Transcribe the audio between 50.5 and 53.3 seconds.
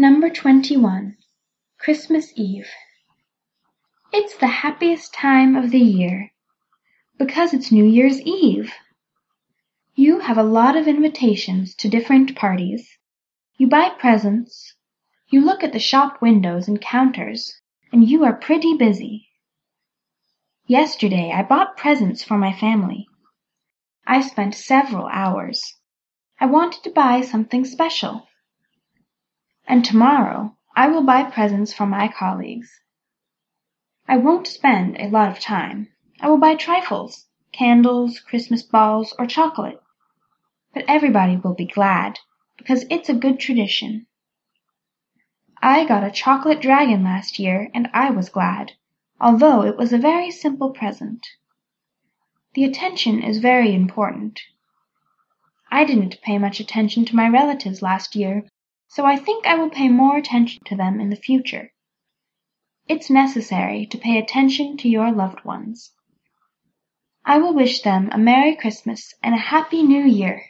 present. The attention